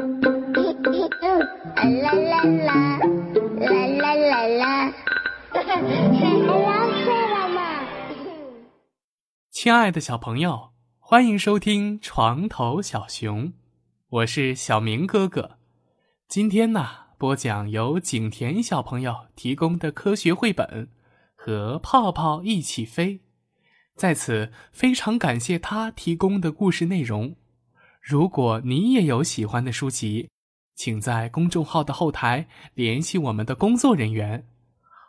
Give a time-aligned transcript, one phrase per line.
[0.00, 0.08] 啦
[2.14, 2.98] 啦啦，
[3.58, 4.92] 啦啦啦啦，
[5.52, 5.60] 要
[7.04, 7.60] 睡了吗？
[9.50, 13.48] 亲爱的小朋友，欢迎收听《床头小熊》，
[14.08, 15.58] 我是小明哥哥。
[16.26, 16.88] 今天呢，
[17.18, 20.66] 播讲由景甜小朋友提供的科学绘本
[21.34, 23.14] 《和泡泡一起飞》。
[23.96, 27.36] 在此，非常感谢他提供的故事内容。
[28.00, 30.30] 如果你也有喜欢的书籍，
[30.74, 34.48] 请在公众号的后台联系我们的工作人员。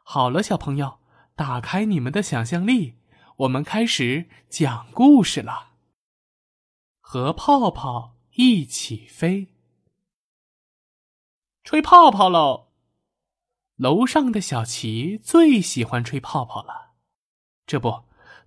[0.04, 1.00] 好了，小朋友，
[1.36, 2.96] 打开你们的想象力，
[3.38, 5.70] 我们开始讲故事了。
[7.00, 9.48] 和泡泡一起飞，
[11.64, 12.68] 吹泡泡喽！
[13.78, 16.92] 楼上的小琪最喜欢吹泡泡了，
[17.66, 18.04] 这不。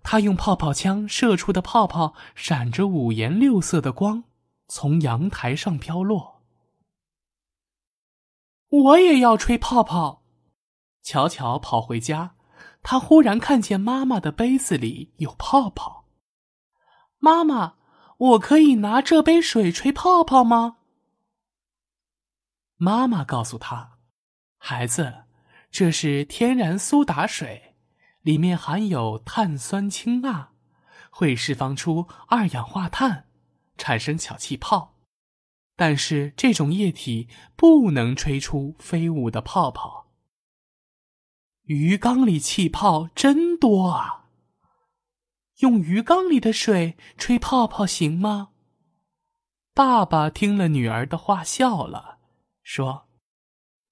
[0.06, 4.24] 他用泡泡枪射出的泡泡闪着五颜六色的光，
[4.68, 6.42] 从阳台上飘落。
[8.68, 10.24] 我也要吹泡泡。
[11.02, 12.34] 巧巧跑回家，
[12.82, 16.06] 他忽然看见妈妈的杯子里有泡泡。
[17.18, 17.76] 妈妈，
[18.16, 20.78] 我可以拿这杯水吹泡泡吗？
[22.76, 23.98] 妈妈告诉他
[24.58, 25.24] ：“孩子，
[25.70, 27.76] 这是天然苏打水。”
[28.22, 30.52] 里面含有碳酸氢钠，
[31.10, 33.28] 会释放出二氧化碳，
[33.76, 34.96] 产生小气泡。
[35.76, 40.12] 但是这种液体不能吹出飞舞的泡泡。
[41.64, 44.26] 鱼缸里气泡真多啊！
[45.58, 48.50] 用鱼缸里的水吹泡泡行吗？
[49.72, 52.18] 爸爸听了女儿的话，笑了，
[52.62, 53.08] 说：“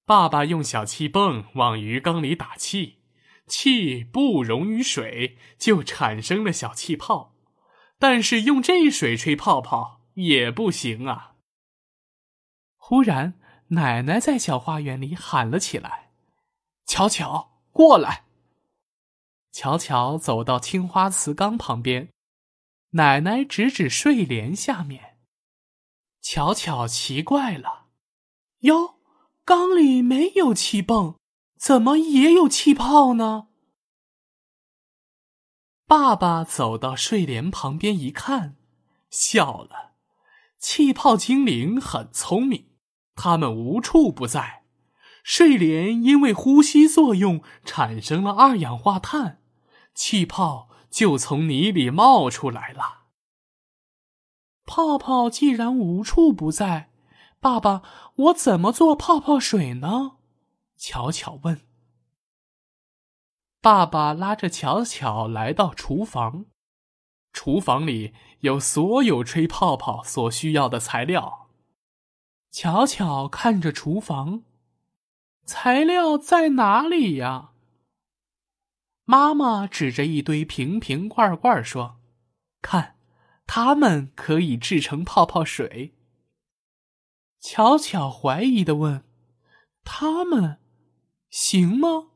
[0.06, 2.98] 爸爸用小气泵往鱼缸里打气。”
[3.48, 7.31] 气不溶于水，就产生了小气泡，
[8.03, 11.36] 但是用这水吹泡泡也不行啊。
[12.77, 13.34] 忽然，
[13.69, 16.11] 奶奶在小花园里喊了起来
[16.84, 18.25] ：“巧巧，过来！”
[19.55, 22.08] 巧巧走到青花瓷缸旁边，
[22.91, 25.18] 奶奶指指睡莲下面。
[26.20, 27.86] 巧巧奇怪了
[28.67, 28.96] ：“哟，
[29.45, 31.14] 缸里没有气泵。”
[31.57, 33.46] 怎么也有气泡呢？
[35.95, 38.57] 爸爸走到睡莲旁边一看，
[39.11, 39.92] 笑了。
[40.58, 42.69] 气泡精灵很聪明，
[43.14, 44.63] 它们无处不在。
[45.23, 49.42] 睡莲因为呼吸作用产生了二氧化碳，
[49.95, 53.09] 气泡就从泥里冒出来了。
[54.64, 56.89] 泡泡既然无处不在，
[57.39, 57.83] 爸爸，
[58.14, 60.13] 我怎么做泡泡水呢？
[60.79, 61.61] 巧巧问。
[63.62, 66.46] 爸爸拉着巧巧来到厨房，
[67.33, 71.48] 厨房里有所有吹泡泡所需要的材料。
[72.50, 74.42] 巧巧看着厨房，
[75.45, 77.52] 材料在哪里呀？
[79.05, 82.00] 妈妈指着一堆瓶瓶罐罐说
[82.61, 82.96] ：“看，
[83.46, 85.94] 它们可以制成泡泡水。”
[87.39, 89.05] 巧巧怀疑的问
[89.84, 90.58] ：“它们？”
[91.30, 92.08] 行吗？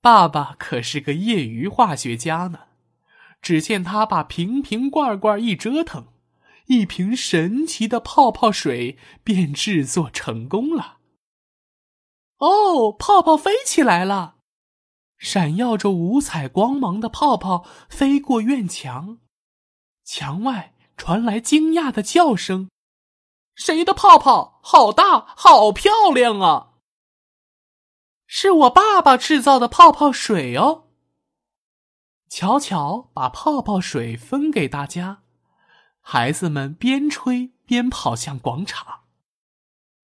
[0.00, 2.60] 爸爸可是个业余化学家呢。
[3.40, 6.08] 只见他把瓶瓶罐罐一折腾，
[6.66, 10.96] 一瓶神奇的泡泡水便制作成功了。
[12.38, 14.38] 哦，泡泡飞起来了，
[15.18, 19.18] 闪耀着五彩光芒的泡泡飞过院墙，
[20.04, 22.68] 墙外传来惊讶的叫声
[23.54, 24.58] ：“谁的泡泡？
[24.64, 26.74] 好大，好漂亮啊！”
[28.40, 30.84] 是我爸爸制造的泡泡水哦。
[32.28, 35.22] 巧巧把泡泡水分给大家，
[36.00, 39.00] 孩子们边吹边跑向广场，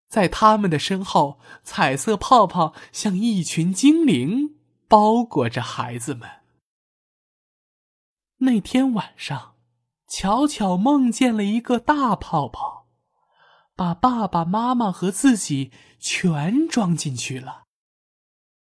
[0.09, 4.57] 在他们的身后，彩色泡泡像一群精灵
[4.89, 6.29] 包裹着孩子们。
[8.39, 9.55] 那天晚上，
[10.09, 12.89] 巧巧梦见了一个大泡泡，
[13.77, 15.71] 把爸爸妈妈和自己
[16.01, 17.64] 全装进去了。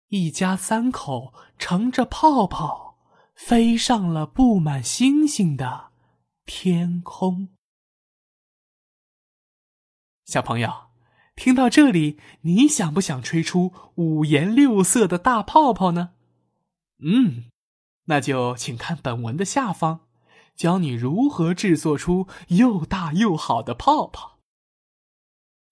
[0.08, 2.96] 一家三口乘着泡泡，
[3.34, 5.90] 飞上了布满星星的
[6.46, 7.48] 天空。
[10.24, 10.88] 小朋友，
[11.36, 16.14] 听到这里，你想不想吹出五颜六色的大泡泡呢？
[17.00, 17.50] 嗯，
[18.04, 20.00] 那就请看本文的下方，
[20.56, 24.38] 教你如何制作出又大又好的泡泡。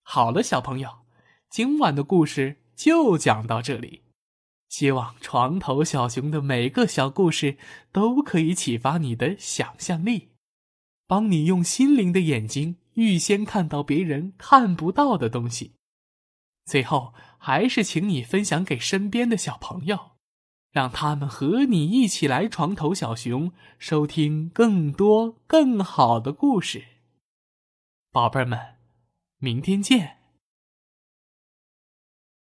[0.02, 1.06] 好了，小朋友，
[1.48, 4.02] 今晚的故事就讲到这里。
[4.68, 7.56] 希望床头小熊的每个小故事
[7.92, 10.30] 都可以启发你的想象力，
[11.06, 15.72] 帮你用心灵的眼睛预先看到别人看不到的东西。
[16.64, 20.16] 最后，还是请你分享给身边的小朋友，
[20.72, 26.84] 让他们和你一起来床头小熊，收听更多更好的故事。
[28.10, 28.58] 宝贝们，
[29.38, 30.25] 明天见。